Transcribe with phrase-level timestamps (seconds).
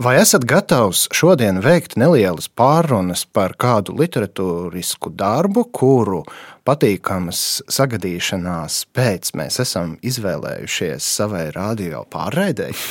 [0.00, 6.22] Vai esat gatavs šodien veikt nelielas pārunas par kādu literatūrisku darbu, kuru
[6.64, 12.80] patīkamas sagadīšanās pēc mēs esam izvēlējušies savai radio pārraidēji?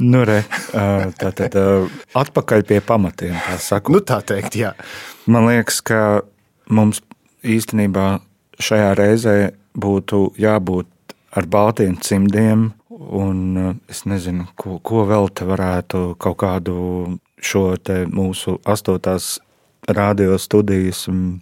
[0.00, 0.38] Nu, re,
[0.72, 1.56] tā tad
[2.16, 3.34] atpakaļ pie pamatiem.
[3.44, 3.92] tā sakot.
[3.92, 4.70] Nu, tā teikt, jā.
[5.28, 6.22] Man liekas, ka
[6.72, 7.02] mums
[7.44, 8.06] īstenībā
[8.56, 9.34] šajā reizē
[9.76, 10.88] būtu jābūt
[11.36, 16.74] ar baltiem cimdiem, un uh, es nezinu, ko, ko vēl te varētu kaut kādu
[17.40, 17.64] šo
[18.10, 19.38] mūsu astotās
[19.88, 21.38] radio studijas mm,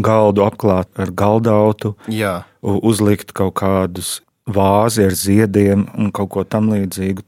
[0.00, 2.42] galdu apklāt ar galdautu, jā.
[2.62, 7.22] uzlikt kaut kādus vāzi ar ziediem un kaut ko tam līdzīgu.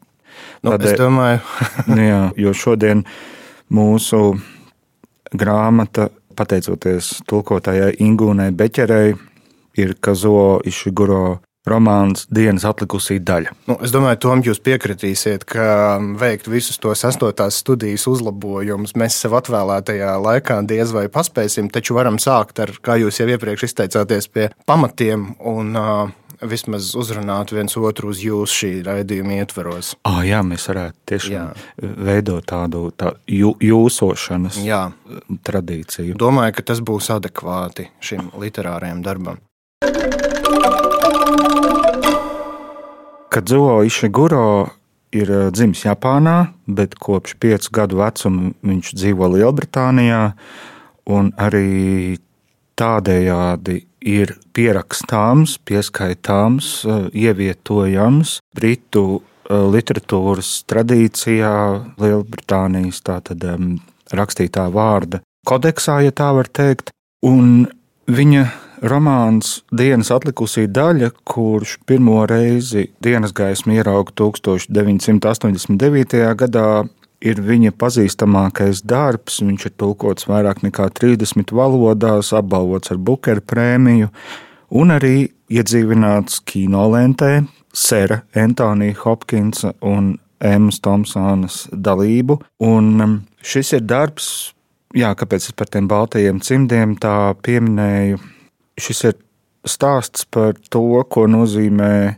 [0.65, 1.41] Nu, Tādēļ- es domāju,
[1.93, 3.05] Nu Jā, jo šodien
[3.73, 4.37] mūsu
[5.33, 9.15] grāmata, pateicoties tulkotājai Ingūnai Beķerei,
[9.77, 13.55] ir Kazo Išiguro romāns Dienas atlikusī daļa.
[13.71, 19.35] nu, es domāju, Tom, jūs piekritīsiet, ka veikt visus tos astotās studijas uzlabojumus mēs sev
[19.41, 24.51] atvēlētajā laikā diez vai paspēsim, taču varam sākt ar, kā jūs jau iepriekš izteicāties, pie
[24.67, 29.95] pamatiem un uh, vismaz uzrunāt viens otru uz jūsu šī raidījuma ietveros.
[30.09, 31.47] Ah, jā, mēs varētu tiešām Jā.
[31.81, 34.91] veidot tādu tā jū, jūsošanas Jā,
[35.47, 36.17] tradīciju.
[36.21, 39.41] domāju, ka tas būs adekvāti šim literārajam darbam.
[43.37, 44.71] Kadzuo Išiguro
[45.13, 50.23] ir eh, dzimis Japānā, bet kopš piecu gadu vecuma viņš dzīvo Lielbritānijā.
[51.45, 52.17] Arī
[52.81, 53.77] tādējādi
[54.09, 61.55] ir pierakstāms, pieskaitāms, eh, ievietojams Britu eh, literatūras tradīcijā,
[62.01, 63.45] Lielbritānijas tātad,
[64.17, 66.89] rakstītā vārda kodeksā, ja tā var teikt.
[67.21, 67.67] Un
[68.09, 68.49] viņa
[68.83, 76.35] romāns Dienas atlikusī daļa, kurš pirmo reizi dienas gaismu ierauga 1989.
[76.41, 76.87] gadā,
[77.21, 79.41] ir viņa pazīstamākais darbs.
[79.45, 84.11] Viņš ir tulkots vairāk nekā 30 valodās, apbalvots ar Bukera prēmiju
[84.77, 92.41] un arī iedzīvināts kinolentē Sera Antonija Hopkinsa un Emmas Thompsonas dalību.
[92.65, 94.31] Un um, šis ir darbs,
[94.97, 98.21] jā, kāpēc es par tiem baltajiem cimdiem tā pieminēju.
[98.81, 99.19] Šis ir
[99.67, 102.17] stāsts par to, ko nozīmē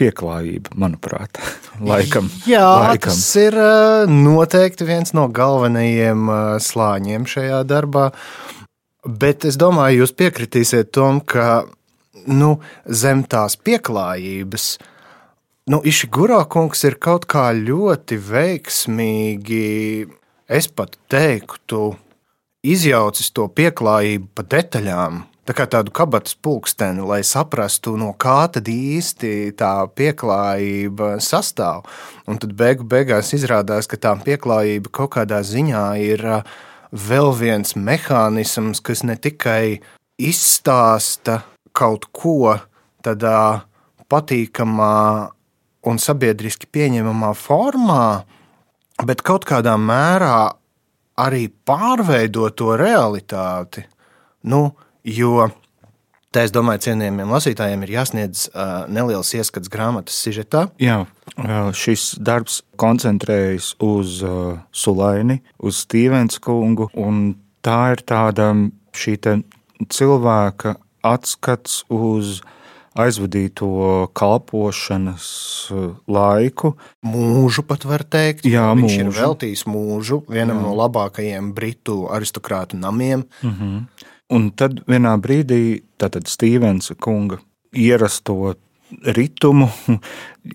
[0.00, 1.40] pieklājība, manuprāt.
[1.90, 3.12] Laikam, Jā, laikam.
[3.12, 8.10] tas ir ā, noteikti viens no galvenajiem ā, slāņiem šajā darbā.
[9.04, 11.62] Bet es domāju, jūs piekritīsiet tam, ka
[12.28, 14.66] nu, zem tās pieklājības.
[15.72, 19.64] Nu, Išiguro kungs ir kaut kā ļoti veiksmīgi,
[20.52, 21.94] es pat teiktu,
[22.60, 25.22] izjaucis to pieklājību pa detaļām.
[25.50, 31.88] Tā kā tādu kabatas pulksteni, lai saprastu, no kā tad īsti tā pieklājība sastāv.
[32.30, 36.22] Un tad beigu beigās izrādās, ka tā pieklājība kaut kādā ziņā ir
[36.94, 39.80] vēl viens mehānisms, kas ne tikai
[40.22, 41.40] izstāsta
[41.74, 42.54] kaut ko
[43.02, 43.64] tādā
[44.06, 44.98] patīkamā
[45.82, 48.04] un sabiedriski pieņemamā formā,
[49.02, 50.38] bet kaut kādā mērā
[51.26, 53.82] arī pārveido to realitāti.
[54.46, 54.62] Nu,
[55.04, 55.48] jo
[56.30, 60.68] tā, es domāju, cienījamiem lasītājiem ir jāsniedz uh, neliels ieskats grāmatas sižetā.
[60.82, 61.02] Jā,
[61.76, 67.34] šis darbs koncentrējas uz uh, Sulaini, uz Stevens kungu, un
[67.66, 68.52] tā ir tāda
[68.96, 69.18] šī
[69.90, 72.40] cilvēka atskats uz
[72.98, 75.26] aizvadīto kalpošanas
[76.10, 76.74] laiku.
[77.06, 78.46] Mūžu pat var teikt.
[78.50, 79.20] Jā, Viņš ir mūžu.
[79.22, 80.64] veltījis mūžu vienam Jā.
[80.66, 83.24] no labākajiem britu aristokrātu namiem.
[84.30, 85.80] Un tad vienā brīdī
[86.30, 87.40] Stevens kunga
[87.76, 88.54] ierasto
[89.16, 89.68] ritumu,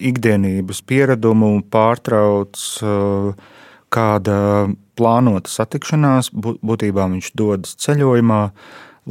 [0.10, 3.36] ikdienības pieradumu pārtrauc uh,
[3.94, 4.38] kāda
[4.95, 6.31] plānota satikšanās.
[6.33, 8.42] Bū- Būtībā viņš dodas ceļojumā,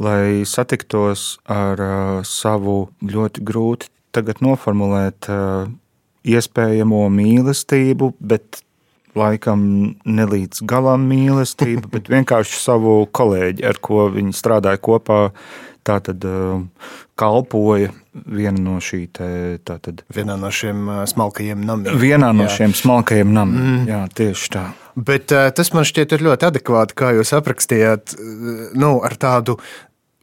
[0.01, 5.69] lai satiktos ar uh, savu ļoti grūti tagad noformulēt uh,
[6.25, 8.61] iespējamo mīlestību, bet
[9.19, 9.61] laikam
[10.05, 15.29] ne līdz galam mīlestību, bet vienkārši savu kolēģi, ar ko viņi strādāja kopā.
[15.85, 16.63] Tā tad uh,
[17.13, 17.91] kalpoja
[18.25, 20.01] viena no šīm tātad.
[20.15, 21.99] Vienā no šiem ā, smalkajiem namiem.
[22.01, 22.55] Vienā no Jā.
[22.55, 23.67] šiem smalkajiem namiem.
[23.67, 23.83] Mm.
[23.91, 24.63] Jā, tieši tā.
[24.97, 28.15] Bet uh, tas man šķiet ļoti adekvāti, kā jūs aprakstījāt,
[28.81, 29.59] nu, ar tādu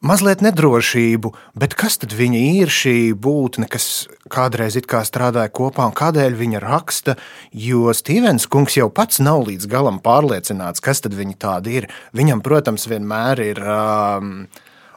[0.03, 5.87] mazliet nedrošību, bet kas tad viņa ir šī būtne, kas kādreiz it kā strādāja kopā
[5.89, 7.17] un kādēļ viņa raksta?
[7.55, 11.89] Jo Stevens kungs jau pats nav līdz galam pārliecināts, kas tad viņa tāda ir.
[12.19, 14.35] Viņam, protams, vienmēr ir, um,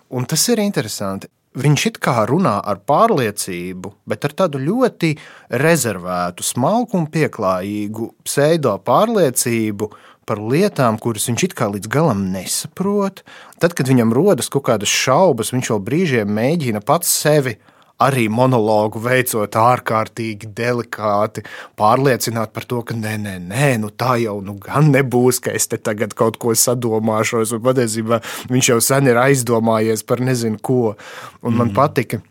[0.09, 1.29] un tas ir interesanti.
[1.55, 5.13] Viņš it kā runā ar pārliecību, bet ar tādu ļoti
[5.61, 9.87] rezervētu, smalku un pieklājīgu pseido pārliecību,
[10.25, 13.22] par lietām, kuras viņš it kā līdz galam nesaprot.
[13.62, 17.56] Tad, kad viņam rodas kaut kādas šaubas, viņš vēl brīžiem mēģina pats sevi
[18.01, 21.45] arī monologu veicot ārkārtīgi delikāti,
[21.80, 25.69] pārliecināt par to, ka nē, nē, nē nu tā jau nu gan nebūs, ka es
[25.72, 27.56] te tagad kaut ko sadomāšos.
[27.56, 28.19] Un patiesībā
[28.51, 30.95] viņš jau sen ir aizdomājies par nezinu ko.
[31.42, 31.75] Un man mm.
[31.77, 32.24] patika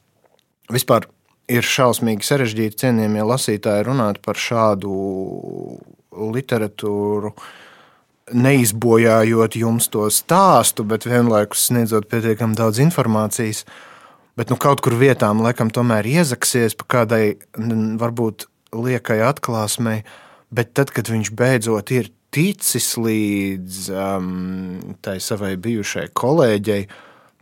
[0.73, 1.09] vispār.
[1.45, 4.95] Ir šausmīgi sarežģīti cienījamie lasītāji runāt par šādu
[6.33, 7.51] literatūru, uh,
[8.33, 13.65] neizbojājot jums to stāstu, bet vienlaikus sniedzot pietiekami daudz informācijas.
[14.35, 17.37] Bet nu, kaut kur vietām laikam tomēr iezaksies pa kādai
[18.01, 20.03] varbūt liekai atklāsmei,
[20.55, 26.81] bet tad, kad viņš beidzot ir ticis līdz um, tai savai bijušai kolēģei,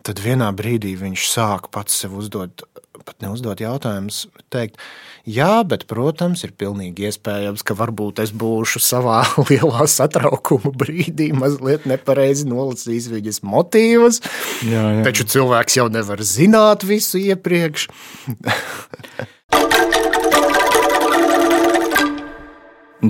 [0.05, 2.67] tad vienā brīdī viņš sāk pats sev uzdot,
[3.07, 4.81] pat neuzdot jautājumus, teikt,
[5.23, 11.87] Jā, bet, protams, ir pilnīgi iespējams, ka varbūt es būšu savā lielā satraukuma brīdī mazliet
[11.87, 14.19] nepareizi nolasījis viņas motīvus.
[14.67, 15.05] Jā, jā.
[15.07, 17.87] Taču cilvēks jau nevar zināt visu iepriekš.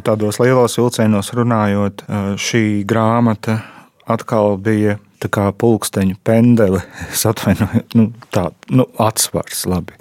[0.02, 2.04] Tādos lielos vilcienos runājot,
[2.40, 3.60] šī grāmata
[4.04, 6.82] atkal bija tā kā pulksteņu pendele.
[7.12, 9.98] Es atvainoju, nu, tā nu, atsvars labi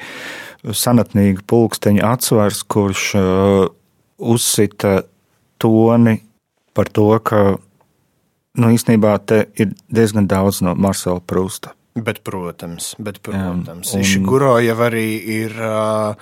[0.62, 3.65] senatnīga pulksteņa atsvars, kurš uh,
[4.21, 5.01] uzsita
[5.62, 6.19] toni
[6.77, 7.41] par to, ka
[8.62, 11.73] nu, īstenībā te ir diezgan daudz no Marcela Prusta.
[11.91, 13.91] Bet, protams, bet, protams.
[13.91, 14.06] Jā, un...
[14.06, 15.07] Išiguro jau arī
[15.41, 16.13] ir uh,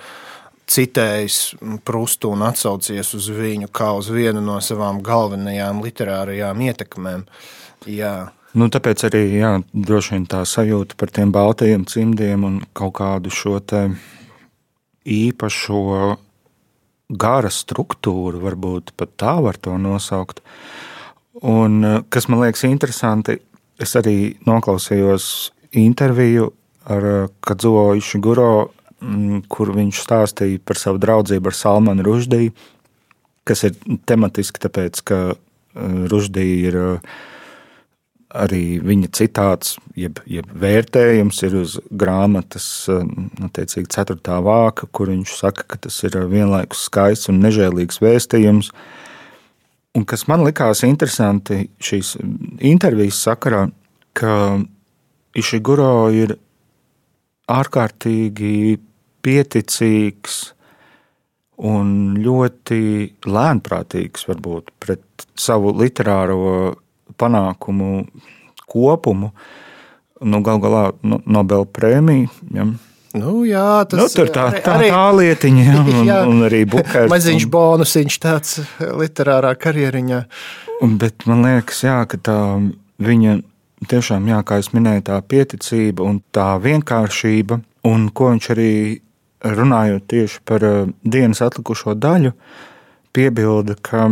[0.70, 1.38] citējis
[1.86, 7.24] Prustu un atsaucies uz viņu kā uz vienu no savām galvenajām literārajām ietekmēm.
[7.86, 8.14] Jā.
[8.50, 13.30] Nu, tāpēc arī jā, droši vien tā sajūta par tiem baltajiem cimdiem un kaut kādu
[13.30, 13.60] šo
[15.06, 15.84] īpašo
[17.10, 20.42] gara struktūru, varbūt pat tā var to nosaukt.
[21.46, 23.38] Un, kas man liekas interesanti,
[23.78, 26.50] es arī noklausījos interviju
[26.90, 28.70] ar eh, Kadzuo Išiguro,
[29.00, 32.52] mm, kur viņš stāstīja par savu draudzību ar Salmanu Ruždiju,
[33.46, 33.78] kas ir
[34.10, 35.36] tematiski tāpēc, ka eh,
[36.10, 36.80] Ruždija ir
[38.30, 42.66] arī viņa citāts, jeb, jeb vērtējums ir uz grāmatas,
[43.42, 44.36] attiecīgi, 4.
[44.46, 48.70] vāka, kur viņš saka, ka tas ir vienlaikus skaists un nežēlīgs vēstījums.
[49.98, 52.14] Un kas man likās interesanti šīs
[52.62, 53.66] intervijas sakarā,
[54.14, 54.60] ka
[55.38, 56.32] Išiguro ir
[57.50, 58.78] ārkārtīgi
[59.22, 60.38] pieticīgs
[61.70, 62.80] un ļoti
[63.28, 66.79] lēnprātīgs varbūt pret savu literāro
[67.18, 68.04] panākumu
[68.70, 69.32] kopumu.
[70.20, 72.28] Nu, Galu galā nu, Nobela prēmija.
[72.54, 72.68] Ja.
[73.16, 76.62] Nu, jā, tas nu, tur tā, tā, arī, tā lietiņa, ja, un, jā, un arī
[76.70, 77.10] Bukārs.
[77.10, 80.20] Maziņš un, bonusiņš tāds literārā karjeriņā.
[81.00, 82.38] Bet man liekas, jā, ka tā
[83.02, 83.40] viņa
[83.90, 88.72] tiešām, jā, kā es minēju, tā pieticība un tā vienkāršība, un ko viņš arī
[89.40, 92.34] runājot tieši par uh, dienas atlikušo daļu,
[93.16, 94.06] piebilda, ka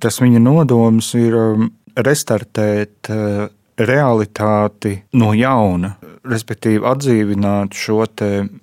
[0.00, 3.48] tas viņa nodoms ir um, restartēt eh,
[3.80, 5.94] realitāti no jauna,
[6.28, 8.04] respektīvi atdzīvināt šo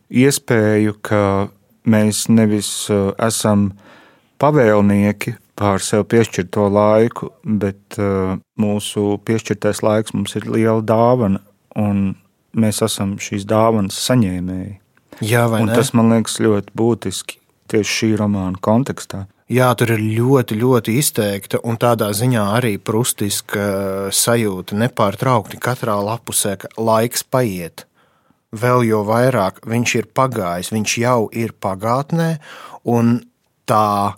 [0.10, 1.22] iespēju, ka
[1.90, 3.72] mēs nevis eh, esam
[4.42, 11.42] pavēlnieki pār sev piešķirto laiku, bet eh, mūsu piešķirtais laiks mums ir liela dāvana,
[11.78, 12.14] un
[12.58, 14.78] mēs esam šīs dāvanas saņēmēji.
[15.26, 17.40] Jā, tas man liekas ļoti būtiski
[17.72, 19.26] tieši šī romāna kontekstā.
[19.48, 26.58] Jā, tur ir ļoti, ļoti izteikta un tādā ziņā arī prustiska sajūta nepārtraukti katrā lapusē,
[26.60, 27.86] ka laiks paiet.
[28.52, 32.30] Vēl jau vairāk viņš ir pagājis, viņš jau ir pagātnē,
[32.92, 33.22] un
[33.68, 34.16] tā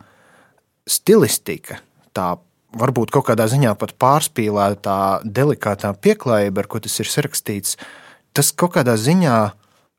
[0.90, 1.78] stilistika,
[2.14, 2.34] tā
[2.78, 7.78] varbūt kaut kādā ziņā pat pārspīlētā, delikātā pieklājība, ar ko tas ir sarakstīts,
[8.34, 9.38] tas kaut kādā ziņā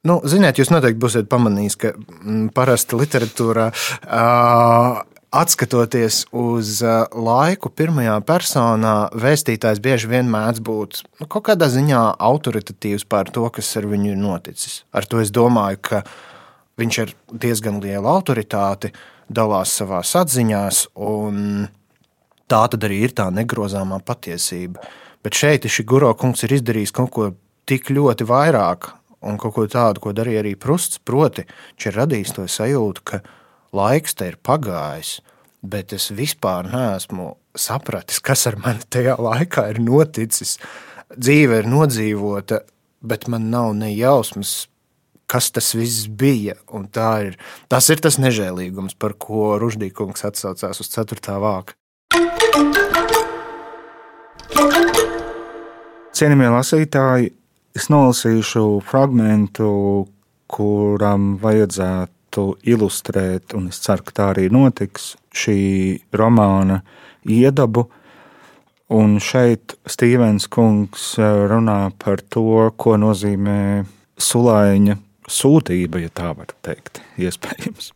[0.08, 6.80] Nu, ziniet, jūs noteikti būsiet pamanījis, ka mm, parasti literatūrā uh, Atskatoties uz
[7.14, 13.44] laiku, pirmajā personā vēstītājs bieži vien mēdz būt nu, kaut kādā ziņā autoritatīvs par to,
[13.54, 14.80] kas ar viņu ir noticis.
[14.90, 16.02] Ar to es domāju, ka
[16.82, 17.14] viņš ir
[17.46, 18.90] diezgan liela autoritāte,
[19.30, 20.66] dalās savā atziņā,
[20.98, 21.68] un
[22.50, 24.82] tā tad arī ir tā negrozāmā patiesība.
[25.22, 27.30] Bet šeit šī guro kungs ir izdarījis kaut ko
[27.70, 28.96] tik ļoti vairāk,
[29.26, 31.00] un kaut ko tādu, ko darīja arī Prusts.
[31.04, 33.20] Proti, viņš ir radījis to sajūtu, ka
[33.76, 35.18] laiks te ir pagājis,
[35.60, 40.56] bet es vispār neesmu sapratis, kas ar mani tajā laikā ir noticis.
[41.10, 42.62] Dzīve ir nodzīvota,
[43.02, 44.68] bet man nav ne jausmas,
[45.30, 46.56] kas tas viss bija.
[47.26, 47.36] Ir,
[47.70, 51.36] tas ir tas nežēlīgums, par ko Ruždīkungs atsaucās uz 4.
[51.42, 51.76] vāka.
[56.20, 57.30] Cienījamie lasītāji,
[57.76, 59.60] es nolasīšu fragment,
[60.50, 65.60] kuram vajadzētu ilustrēt, un es ceru, ka tā arī notiks, šī
[66.16, 66.80] romāna
[67.26, 67.88] iedabu.
[68.90, 73.84] Un šeit Stīvens Kungs runā par to, ko nozīmē
[74.18, 74.98] sulaiņa
[75.30, 77.92] sūtība, ja tā var teikt, iespējams.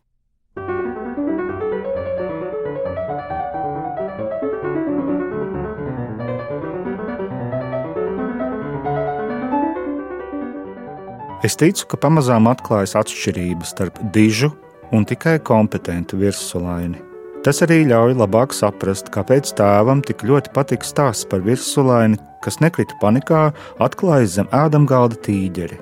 [11.44, 14.48] Es ticu, ka pamazām atklājas atšķirības starp dižu
[14.96, 16.96] un tikai kompetentu virsulaini.
[17.44, 22.96] Tas arī ļauj labāk saprast, kāpēc tēvam tik ļoti patīk stāsts par virsulaini, kas nekrita
[23.02, 23.42] panikā,
[23.84, 25.76] atklājas zem ēdamgalda tīģeri.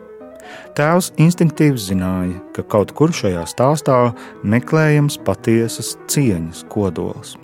[0.74, 4.00] Tēvs instinktīvi zināja, ka kaut kur šajā stāstā
[4.42, 7.36] meklējams patiesas cieņas kodols.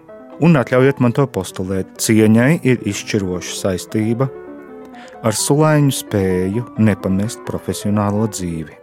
[0.42, 4.26] Un atļaujiet man to postulēt, cieņai ir izšķiroša saistība
[5.22, 8.76] ar sulaiņu spēju nepamest profesionālo dzīvi.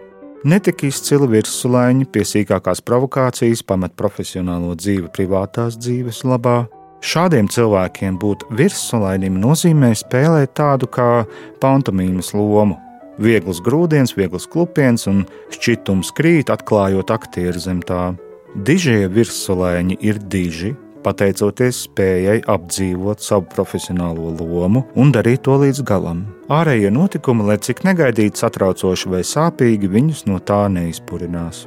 [0.46, 6.68] Netik izcili virssulaiņi pie sīkākās provokācijas pamet profesionālo dzīvi privātās dzīves labā.
[7.06, 11.26] Šādiem cilvēkiem būt virssulainim nozīmē spēlēt tādu kā
[11.62, 12.78] pantomīmas lomu.
[13.22, 15.24] Viegls grūdienis, viegls klupiens un
[15.56, 18.12] šķitums krīt, atklājot aktieru zem tā.
[18.56, 26.26] Dižie virssulaiņi ir diži, pateicoties spējai apdzīvot savu profesionālo lomu un darīt to līdz galam.
[26.50, 31.66] Ārējie notikumi, lai cik negaidīti, satraucoši vai sāpīgi, viņus no tā neizpurinās.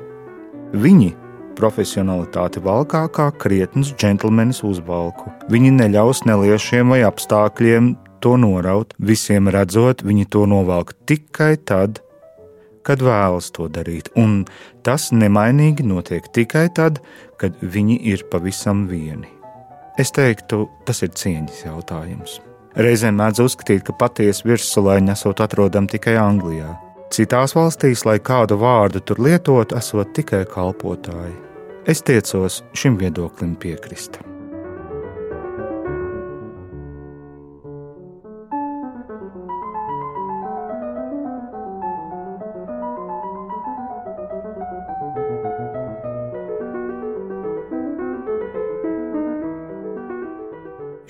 [0.75, 1.15] Viņi
[1.59, 5.33] profesionalitāti valkā kā krietns džentlmenis uzvalku.
[5.51, 12.03] Viņi neļaus neliešiem vai apstākļiem to noraut, visiem redzot, viņi to novelk tikai tad,
[12.87, 14.45] kad vēlas to darīt, un
[14.87, 17.03] tas nemainīgi notiek tikai tad,
[17.41, 19.31] kad viņi ir pavisam vieni.
[19.99, 22.39] Es teiktu, tas ir cieņas jautājums.
[22.79, 26.71] Reizēm mēdz uzskatīt, ka patiesa virssulaiņa esot atrodama tikai Anglijā.
[27.11, 31.35] Citās valstīs, lai kādu vārdu tur lietotu, esot tikai kalpotāji.
[31.89, 34.21] Es tiecos šim viedoklim piekrist.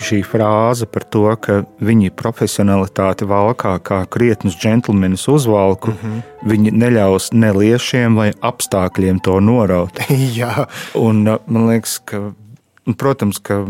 [0.08, 6.22] Šī frāze par to, ka viņi profesionalitāti valkā kā krietnus džentlmenis uzvalku, mm -hmm.
[6.52, 10.00] viņi neļaus neliešiem vai apstākļiem to noraut.
[10.40, 10.66] Jā.
[10.94, 12.32] Un uh, man liekas, ka,
[12.96, 13.64] protams, ka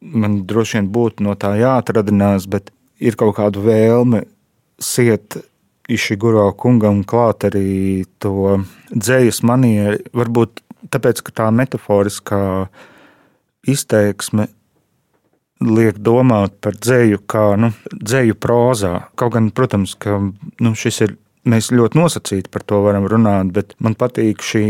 [0.00, 4.24] man droši vien būtu no tā jāatradinās, bet ir kaut kāda vēlme
[4.78, 5.36] siet
[5.86, 8.58] Išiguro kungam klāt arī to
[8.90, 12.66] dzējas manieri, varbūt tāpēc, ka tā metaforiskā
[13.70, 14.48] izteiksme
[15.60, 18.94] liek domāt par dzēju kā nu, dzēju prozā.
[19.18, 21.16] Kaut gan, protams, ka nu, šis ir.
[21.46, 24.64] Mēs ļoti nosacīti par to varam runāt, bet man patīk šī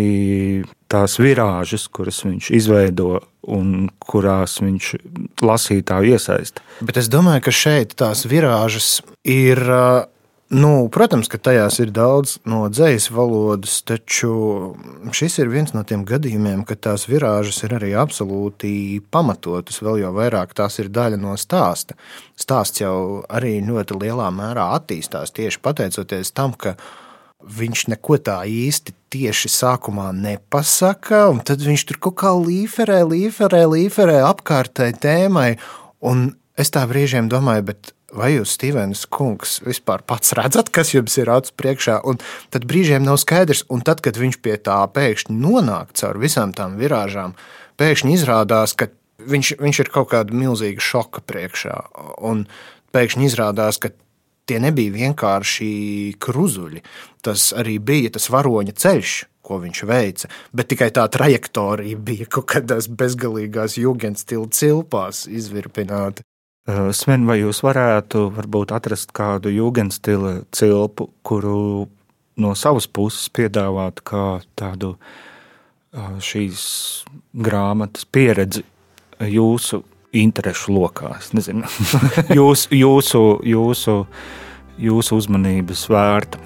[0.93, 4.91] tās virāžas, kuras viņš izveido un kurās viņš
[5.41, 6.61] lasītāju iesaista.
[6.85, 9.63] Bet es domāju, ka šeit tās virāžas ir
[10.47, 14.77] Nu, protams, ka tajās ir daudz no dzīslas valodas, taču
[15.11, 19.81] šis ir viens no tiem gadījumiem, kad tās virāžas ir arī absolūti pamatotas.
[19.83, 21.99] Vēl jau vairāk tās ir daļa no stāsta.
[22.39, 26.77] Stāsts jau arī ļoti lielā mērā attīstās tieši pateicoties tam, ka
[27.43, 33.65] viņš neko tā īsti tieši sākumā nepasaka, un tad viņš tur kaut kā līferē, līferē,
[33.75, 35.51] līferē apkārtēji tēmai.
[36.07, 41.17] Un es tā brīžiem domāju, bet vai jūs, Stevens, kungs, vispār pats redzat, kas jums
[41.19, 41.99] ir acu priekšā?
[42.07, 42.21] Un
[42.55, 46.79] tad brīžiem nav skaidrs, un tad, kad viņš pie tā pēkšņi nonāk caur visām tām
[46.81, 47.37] virāžām,
[47.81, 51.77] pēkšņi izrādās, ka viņš, viņš ir kaut kāda milzīga šoka priekšā.
[52.27, 52.47] Un
[52.95, 53.93] pēkšņi izrādās, ka
[54.47, 55.71] tie nebija vienkārši
[56.23, 56.85] kruzuļi.
[57.27, 62.49] Tas arī bija tas varoņa ceļš, ko viņš veica, bet tikai tā trajektorija bija kaut
[62.55, 66.27] kādās bezgalīgās jūgenstila cilpās izvirpināta.
[66.67, 71.87] Eh, Sven, vai jūs varētu varbūt atrast kādu jūgenstila cilpu, kuru
[72.43, 74.97] no savas puses piedāvāt kā tādu
[75.95, 76.65] eh, šīs
[77.39, 78.65] grāmatas pieredzi
[79.23, 79.85] jūsu
[80.17, 81.13] interešu lokā.
[81.21, 81.71] Es nezinu,
[82.39, 83.97] jūs, jūsu, jūsu,
[84.83, 86.43] jūsu uzmanības vērta.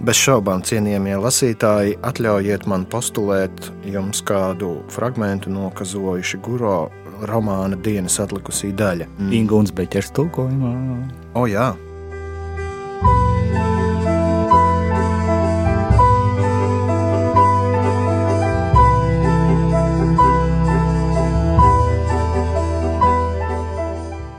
[0.00, 6.88] Bez šaubām, cienījamie lasītāji, atļaujiet man postulēt jums kādu fragment no Kazojuša Guro
[7.26, 9.08] romāna dienas atlikusī daļa.
[9.18, 9.34] Mm.
[9.42, 10.72] Ingūns Beķers tulkojumā.
[11.38, 11.72] O jā.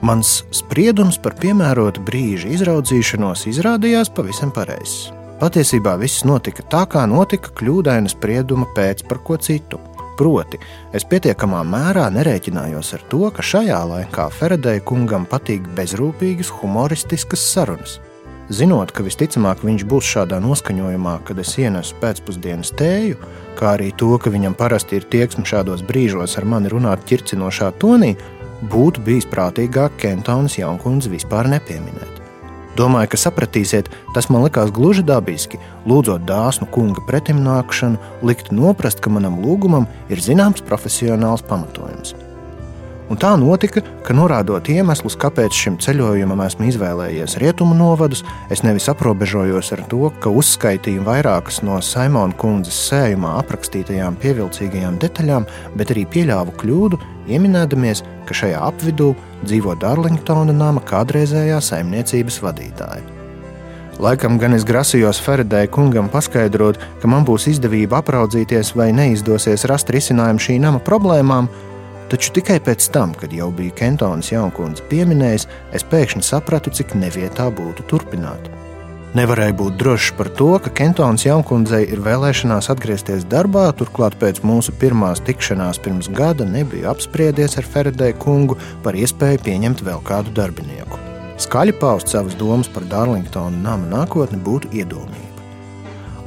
[0.10, 5.12] Mans spriedums par piemērotu brīža izraudzīšanos izrādījās pavisam pareizs.
[5.40, 9.78] Patiesībā viss notika tā, kā notika kļūdaina sprieduma pēc par ko citu.
[10.20, 10.58] Proti,
[10.92, 18.02] es pietiekamā mērā nerēķinājos ar to, ka šajā laikā Feradēja kungam patīk bezrūpīgas, humoristiskas sarunas.
[18.52, 23.16] Zinot, ka visticamāk viņš būs šādā noskaņojumā, kad es ienesu pēcpusdienas tēju,
[23.56, 28.16] kā arī to, ka viņam parasti ir tieksme šādos brīžos ar mani runāt ķircinošā tonī,
[28.74, 32.19] būtu bijis prātīgāk Kentonas jaunkundzi vispār nepieminēt.
[32.80, 35.60] Domāju, ka sapratīsiet, tas man likās gluži dabiski,
[35.90, 42.16] lūdzot dāsnu kunga pretimnākšanu, likt noprast, ka manam lūgumam ir zināms profesionāls pamatojums.
[43.10, 48.22] Un tā notika, ka norādot iemeslus, kāpēc šim ceļojumam esmu izvēlējies rietumu novadus,
[48.54, 55.50] es nevis aprobežojos ar to, ka uzskaitīju vairākas no Saimona kundzes sējumā aprakstītajām pievilcīgajām detaļām,
[55.76, 57.02] bet arī pieļāvu kļūdu,
[57.34, 59.16] ieminēdamies, ka šajā apvidū
[59.46, 63.06] dzīvo Darlingtona nama kādreizējā saimniecības vadītāja.
[64.00, 69.92] Laikam gan es grasījos Feredēja kungam paskaidrot, ka man būs izdevība apraudzīties vai neizdosies rast
[69.92, 71.50] risinājumu šī nama problēmām,
[72.10, 75.46] Taču tikai pēc tam, kad jau bija Kentonas jaunkundze pieminējis,
[75.78, 78.50] es pēkšņi sapratu, cik nevietā būtu turpināt.
[79.18, 84.70] Nevarēju būt drošs par to, ka Kentonas jaunkundzei ir vēlēšanās atgriezties darbā, turklāt pēc mūsu
[84.78, 91.02] pirmās tikšanās pirms gada nebija apspriedies ar Feredēju kungu par iespēju pieņemt vēl kādu darbinieku.
[91.42, 95.26] Skaļi paust savas domas par Darlingtona nama nākotni būtu iedomīgi.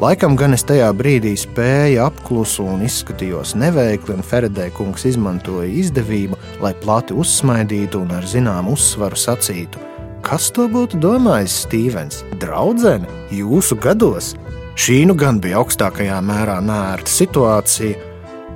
[0.02, 6.40] Laikam gan es tajā brīdī spēju apklusu un izskatījos neveikli, un Feredēja kungs izmantoja izdevību,
[6.64, 9.91] lai plati uzsmaidītu un ar zināmu uzsvaru sacītu:
[10.22, 12.20] Kas to būtu domājis, Stīvens?
[12.38, 14.32] Draudzene, jūsu gados?
[14.78, 17.98] Šī nu gan bija augstākajā mērā nērta situācija,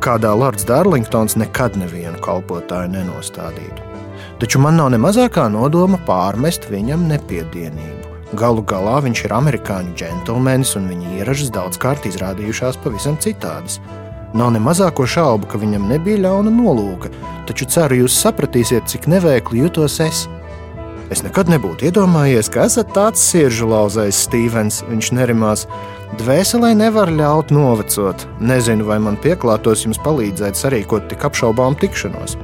[0.01, 3.83] kādā Lords Darlingtons nekad nevienu kalpotāju nenostādītu.
[4.39, 8.15] Taču man nav ne mazākā nodoma pārmest viņam nepiedienību.
[8.39, 13.81] Galu galā viņš ir amerikāņu džentlmenis, un viņa ierašas daudzkārt izrādījušās pavisam citādas.
[14.39, 17.11] Nav ne mazāko šaubu, ka viņam nebija ļauna nolūka,
[17.51, 20.27] taču ceru, jūs sapratīsiet, cik neveikli jutos es.
[21.07, 25.67] Es nekad nebūtu iedomājies, ka esat tāds siržu lauzais Stevens, viņš nerimās.
[26.19, 28.25] Dvēselē nevar ļaut novecot.
[28.43, 32.35] Nezinu, vai man pieklātos jums palīdzēt sarīkot tik apšaubām tikšanos.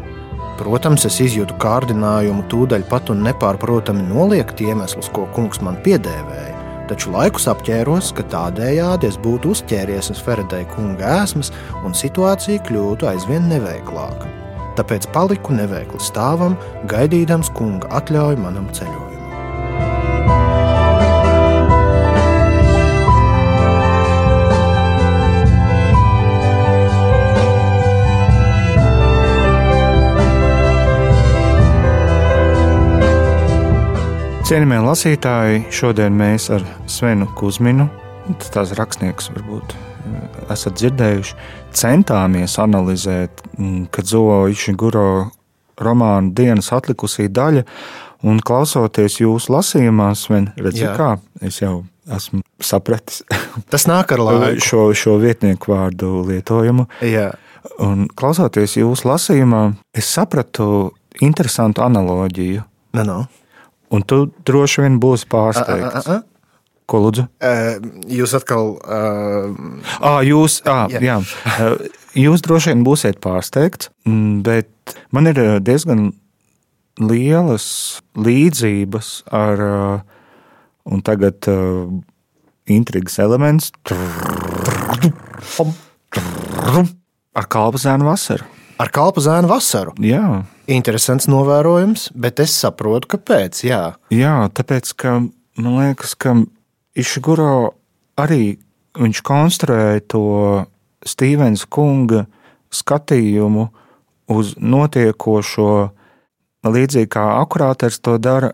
[0.61, 6.53] Protams, es izjūtu kārdinājumu tūdaļ pat un nepārprotami noliegt iemeslus, ko kungs man piedēvēja.
[6.91, 11.51] Taču laikus apģēros, ka tādējādi es būtu uzķēries uz Feredēja kunga ēsmas
[11.83, 14.42] un situācija kļūtu aizvien neveiklāka.
[14.79, 16.57] Tāpēc paliku neveikli stāvam,
[16.89, 19.11] gaidīdams kunga atļauju manam ceļojumam.
[34.53, 37.89] Cienījamie lasītāji, šodien mēs ar Svenu Kusminu,
[38.53, 39.92] tās rakstnieks varbūt
[40.53, 41.37] esat dzirdējuši,
[41.77, 45.07] centāmies analizēt mm, Kadzoa Išiguro
[45.83, 47.65] romānu dienas atlikusī daļa,
[48.29, 53.23] un klausoties jūsu lasījumā, Sven, redzi, kā es jau esmu sapratis.
[53.73, 54.65] Tas nāk ar laiku.
[54.69, 56.89] šo, šo vietnieku vārdu lietojumu.
[57.07, 57.31] Jā.
[57.83, 62.67] Un klausoties jūsu lasījumā, es sapratu interesantu analoģiju.
[62.99, 63.21] No, no.
[63.93, 65.89] Un tu droši vien būsi pārsteigts.
[65.89, 66.32] A, a, a, a.
[66.93, 67.25] Ko lūdzu?
[68.13, 68.75] Jūs atkal.
[68.85, 71.01] Uh, à, jūs, à, jā.
[71.01, 71.71] jā.
[72.27, 73.89] jūs droši vien būsiet pārsteigts,
[74.45, 76.11] bet man ir diezgan
[77.01, 77.67] lielas
[78.21, 79.65] līdzības ar,
[80.85, 81.49] un tagad
[82.69, 83.73] intrigas elements,
[87.33, 88.45] ar kalpu zēnu vasaru.
[88.83, 89.95] Ar kalpu zēnu vasaru?
[90.03, 90.43] Jā.
[90.73, 93.65] Interesants novērojums, bet es saprotu, kāpēc.
[93.65, 96.37] Jā, jā tāpēc, ka man liekas, ka
[96.99, 97.73] Išguro
[98.21, 98.57] arī
[98.99, 100.25] viņš konstruēja to
[101.07, 102.27] Stevens kunga
[102.73, 103.67] skatījumu
[104.33, 105.73] uz notiekošo
[106.63, 108.53] līdzīgi kā akurāters to dara,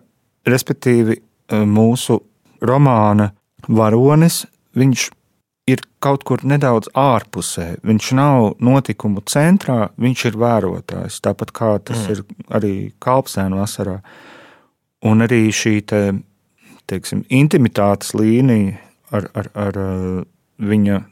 [0.48, 1.18] respektīvi
[1.68, 2.20] mūsu
[2.64, 3.32] romāna
[3.68, 4.44] varonis,
[4.78, 5.08] viņš
[5.68, 7.74] ir kaut kur nedaudz ārpusē.
[7.84, 11.20] Viņš nav notikumu centrā, viņš ir vērotājs.
[11.24, 12.14] Tāpat kā tas mm.
[12.14, 12.74] ir arī
[13.04, 13.98] kalpsēnu vasarā.
[15.08, 15.74] Un arī šī
[16.88, 18.78] teiksim, intimitātes līnija
[19.14, 19.78] ar, ar, ar
[20.58, 21.02] viņa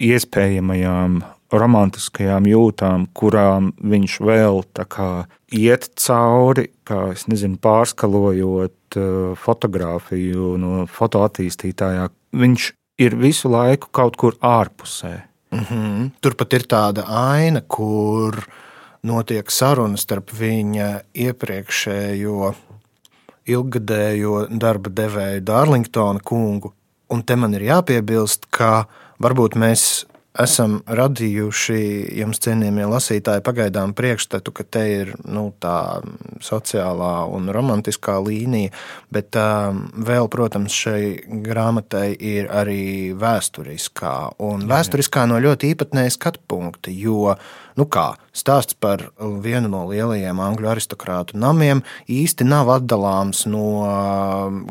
[0.00, 4.62] iespējamajām romantiskajām jūtām, kurām viņš vēl
[5.58, 8.98] iet cauri, kā nezinu, pārskalojot
[9.38, 12.08] fotografiju no fotoattīstītājā.
[12.38, 12.70] Viņš
[13.02, 15.22] ir visu laiku kaut kur ārpusē.
[15.50, 16.10] Mm -hmm.
[16.20, 18.46] Turpat ir tāda aina, kur
[19.02, 22.54] notiek saruna starp viņa iepriekšējo
[23.54, 26.74] ilgadējo darba devēju Dārlingtona kungu.
[27.10, 28.84] Un te man ir jāpiebilst, ka
[29.22, 29.86] varbūt mēs
[30.38, 31.80] esam radījuši
[32.20, 36.00] jums, cienījamie lasītāji, pagaidām priekšstatu, ka te ir nu, tā
[36.44, 38.70] sociālā un romantiskā līnija,
[39.12, 41.02] bet um, vēl, protams, šai
[41.46, 44.14] grāmatai ir arī vēsturiskā,
[44.46, 47.34] un vēsturiskā no ļoti īpatnēja skatu punkta, jo
[47.78, 49.06] Nu kā, stāsts par
[49.44, 53.66] vienu no lielajiem angļu aristokrātu namiem īsti nav atdalāms no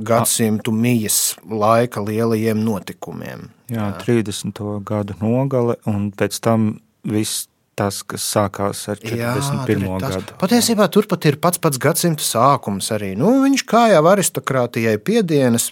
[0.06, 3.50] gadsimtu mijas laika lielajiem notikumiem.
[3.70, 4.02] Jā, Jā.
[4.02, 4.60] 30.
[4.86, 6.72] gadu nogale, un pēc tam
[7.06, 7.48] viss
[7.80, 9.86] tas, kas sākās ar 41.
[9.86, 10.38] Jā, gadu.
[10.42, 13.14] Patiesībā turpat ir pats pats gadsimta sākums arī.
[13.20, 15.70] Nu, viņš kā jau aristokrātijai piedienas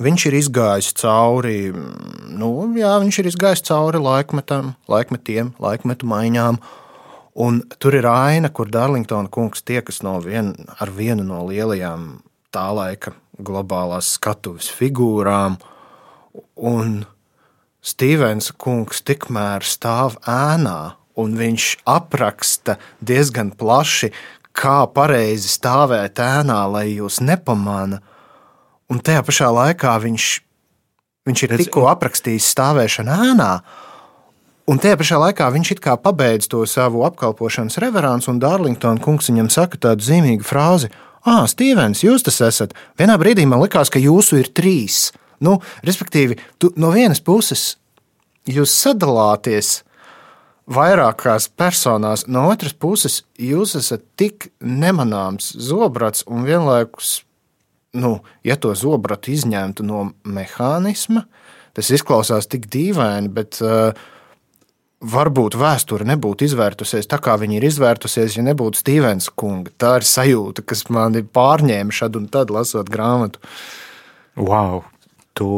[0.00, 1.68] Viņš ir izgājis cauri,
[2.32, 2.48] nu,
[2.80, 6.56] jā, viņš ir izgājis cauri laikmetam, laikmetiem, laikmetu maiņām.
[7.44, 12.70] Un tur ir aina, kur Darlingtona kungs tiekas no vien, ar vienu no lielajām tā
[12.72, 15.58] laika globālās skatuves figūrām.
[16.56, 17.02] Un
[17.84, 24.08] Stevens kungs tikmēr stāv ēnā, un viņš apraksta diezgan plaši,
[24.56, 28.08] kā pareizi stāvēt ēnā, lai jūs nepamanītu
[28.92, 30.26] Un tajā pašā laikā viņš,
[31.28, 33.52] viņš ir tikko aprakstījis stāvēšanu ēnā.
[34.68, 39.30] Un tajā pašā laikā viņš it kā pabeidz to savu apkalpošanas reverāns, un Dārlingtona kungs
[39.32, 40.92] viņam saka tādu zīmīgu frāzi:
[41.24, 42.76] Ah, Stīvens, jūs tas esat!
[43.00, 45.08] Vienā brīdī man likās, ka jūsu ir trīs.
[45.42, 47.78] Nu, respektīvi, tu, no vienas puses
[48.46, 49.80] jūs sadalāties
[50.70, 57.22] vairākās personās, no otras puses jūs esat tik nemanāms zobrats un vienlaikus
[57.92, 61.26] nu, ja to zobratu izņemtu no mehānisma,
[61.76, 63.92] tas izklausās tik dīvaini, bet uh,
[65.02, 69.72] varbūt vēsture nebūtu izvērtusies tā, kā viņa ir izvērtusies, ja nebūtu Stevens kunga.
[69.80, 73.42] Tā ir sajūta, kas man pārņēma šad un tad lasot grāmatu.
[74.40, 74.84] Wow!
[75.36, 75.48] Tu,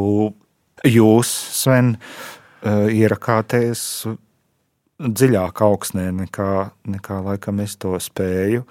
[0.87, 4.05] jūs, Sven, uh, ierakāties
[5.05, 6.51] dziļāk augsnē nekā,
[6.95, 8.63] nekā laikam es to spēju.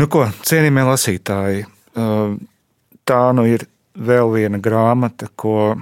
[0.00, 3.66] Nu ko, cienījamie lasītāji, tā nu ir
[3.98, 5.74] vēl viena grāmata, ko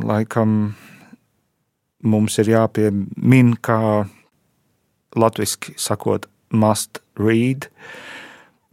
[0.00, 0.72] laikam
[2.02, 3.80] mums ir jāpiemina, kā
[5.16, 7.68] latviešu sakot, must read.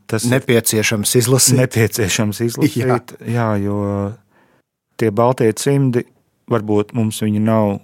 [0.08, 1.60] Tas nepieciešams izlasīt.
[1.60, 3.34] Nepieciešams izlasīt, jā.
[3.34, 3.82] jā, jo
[4.98, 6.06] tie baltie cimdi,
[6.48, 7.80] varbūt mums viņi nav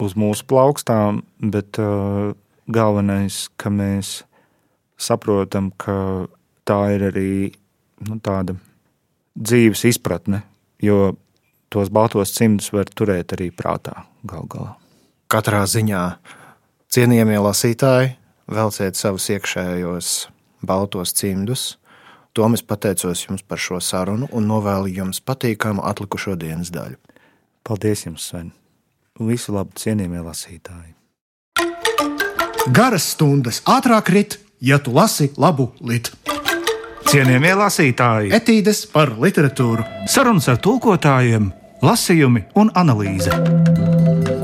[0.00, 1.20] uz mūsu plaukstām,
[1.52, 2.32] bet uh,
[2.72, 4.22] galvenais, ka mēs
[5.00, 6.26] saprotam, ka
[6.68, 7.32] tā ir arī
[8.08, 8.56] nu, tāda
[9.38, 10.42] dzīves izpratne,
[10.82, 11.14] jo
[11.72, 14.74] tos baltos cimdus var turēt arī prātā gal galā.
[15.30, 16.04] Katrā ziņā
[16.90, 18.14] cienījamie lasītāji,
[18.50, 20.14] velciet savus iekšējos
[20.66, 21.76] baltos cimdus.
[22.34, 26.98] Tom es pateicos jums par šo sarunu un novēlu jums patīkamu atlikušo dienas daļu.
[27.66, 28.52] Paldies jums, Sven!
[29.20, 30.94] Visu labu, cienījamie lasītāji!
[32.70, 36.14] Garas stundas ātrāk rit, ja tu lasi labu litu.
[37.08, 41.48] Cienījamie lasītāji, etīdes par literatūru, sarunas ar tulkotājiem,
[41.84, 43.32] lasījumi un analīze.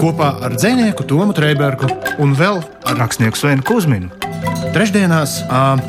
[0.01, 1.91] Kopā ar dzinieku Tomu Trēbergu
[2.23, 4.09] un vēl ar rakstnieku Svenu Kusminu.
[4.73, 5.41] Trešdienās,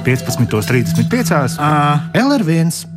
[0.04, 1.58] 15.35.
[2.16, 2.97] LR1